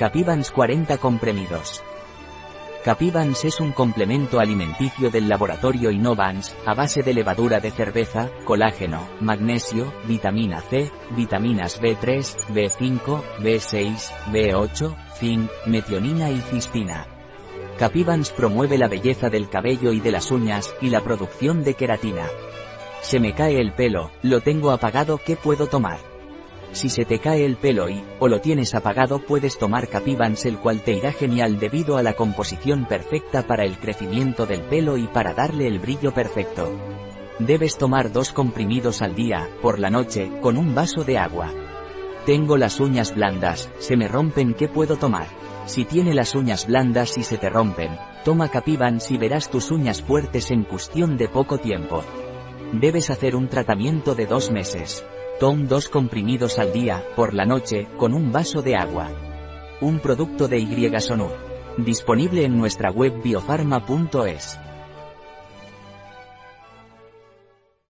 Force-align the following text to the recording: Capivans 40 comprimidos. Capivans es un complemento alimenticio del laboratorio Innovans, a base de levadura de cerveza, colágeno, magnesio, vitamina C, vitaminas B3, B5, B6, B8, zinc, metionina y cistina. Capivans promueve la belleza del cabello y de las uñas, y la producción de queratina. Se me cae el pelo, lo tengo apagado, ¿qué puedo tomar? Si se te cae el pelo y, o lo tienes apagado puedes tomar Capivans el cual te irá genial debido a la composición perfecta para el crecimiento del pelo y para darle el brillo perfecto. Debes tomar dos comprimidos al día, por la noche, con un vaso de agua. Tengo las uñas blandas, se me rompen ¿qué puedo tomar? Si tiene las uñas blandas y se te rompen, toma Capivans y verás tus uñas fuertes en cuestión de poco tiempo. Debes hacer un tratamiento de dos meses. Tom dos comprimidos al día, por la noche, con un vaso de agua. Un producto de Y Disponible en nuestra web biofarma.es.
Capivans 0.00 0.50
40 0.52 0.96
comprimidos. 0.96 1.82
Capivans 2.82 3.44
es 3.44 3.60
un 3.60 3.72
complemento 3.72 4.40
alimenticio 4.40 5.10
del 5.10 5.28
laboratorio 5.28 5.90
Innovans, 5.90 6.56
a 6.64 6.72
base 6.72 7.02
de 7.02 7.12
levadura 7.12 7.60
de 7.60 7.70
cerveza, 7.70 8.30
colágeno, 8.46 9.06
magnesio, 9.20 9.92
vitamina 10.08 10.62
C, 10.62 10.90
vitaminas 11.14 11.82
B3, 11.82 12.46
B5, 12.48 13.22
B6, 13.40 14.10
B8, 14.32 14.96
zinc, 15.18 15.50
metionina 15.66 16.30
y 16.30 16.40
cistina. 16.40 17.06
Capivans 17.78 18.30
promueve 18.30 18.78
la 18.78 18.88
belleza 18.88 19.28
del 19.28 19.50
cabello 19.50 19.92
y 19.92 20.00
de 20.00 20.12
las 20.12 20.30
uñas, 20.30 20.74
y 20.80 20.88
la 20.88 21.02
producción 21.02 21.62
de 21.62 21.74
queratina. 21.74 22.26
Se 23.02 23.20
me 23.20 23.34
cae 23.34 23.60
el 23.60 23.74
pelo, 23.74 24.10
lo 24.22 24.40
tengo 24.40 24.70
apagado, 24.70 25.18
¿qué 25.18 25.36
puedo 25.36 25.66
tomar? 25.66 26.09
Si 26.72 26.88
se 26.88 27.04
te 27.04 27.18
cae 27.18 27.44
el 27.44 27.56
pelo 27.56 27.88
y, 27.88 28.04
o 28.20 28.28
lo 28.28 28.40
tienes 28.40 28.74
apagado 28.74 29.18
puedes 29.18 29.58
tomar 29.58 29.88
Capivans 29.88 30.44
el 30.46 30.58
cual 30.58 30.82
te 30.82 30.92
irá 30.92 31.12
genial 31.12 31.58
debido 31.58 31.96
a 31.96 32.02
la 32.02 32.14
composición 32.14 32.86
perfecta 32.86 33.46
para 33.46 33.64
el 33.64 33.78
crecimiento 33.78 34.46
del 34.46 34.62
pelo 34.62 34.96
y 34.96 35.08
para 35.08 35.34
darle 35.34 35.66
el 35.66 35.80
brillo 35.80 36.12
perfecto. 36.12 36.70
Debes 37.40 37.76
tomar 37.76 38.12
dos 38.12 38.32
comprimidos 38.32 39.02
al 39.02 39.14
día, 39.14 39.48
por 39.62 39.78
la 39.78 39.90
noche, 39.90 40.30
con 40.40 40.56
un 40.56 40.74
vaso 40.74 41.04
de 41.04 41.18
agua. 41.18 41.50
Tengo 42.26 42.56
las 42.56 42.78
uñas 42.80 43.14
blandas, 43.14 43.70
se 43.78 43.96
me 43.96 44.06
rompen 44.06 44.54
¿qué 44.54 44.68
puedo 44.68 44.96
tomar? 44.96 45.26
Si 45.66 45.84
tiene 45.84 46.14
las 46.14 46.34
uñas 46.34 46.66
blandas 46.66 47.16
y 47.16 47.22
se 47.22 47.38
te 47.38 47.48
rompen, 47.48 47.96
toma 48.24 48.48
Capivans 48.48 49.10
y 49.10 49.18
verás 49.18 49.50
tus 49.50 49.70
uñas 49.70 50.02
fuertes 50.02 50.50
en 50.50 50.64
cuestión 50.64 51.16
de 51.16 51.28
poco 51.28 51.58
tiempo. 51.58 52.04
Debes 52.72 53.10
hacer 53.10 53.34
un 53.34 53.48
tratamiento 53.48 54.14
de 54.14 54.26
dos 54.26 54.50
meses. 54.50 55.04
Tom 55.40 55.68
dos 55.68 55.88
comprimidos 55.88 56.58
al 56.58 56.70
día, 56.70 57.02
por 57.16 57.32
la 57.32 57.46
noche, 57.46 57.88
con 57.96 58.12
un 58.12 58.30
vaso 58.30 58.60
de 58.60 58.76
agua. 58.76 59.08
Un 59.80 59.98
producto 59.98 60.48
de 60.48 60.58
Y 60.58 60.90
Disponible 61.78 62.44
en 62.44 62.58
nuestra 62.58 62.90
web 62.90 63.22
biofarma.es. 63.22 64.60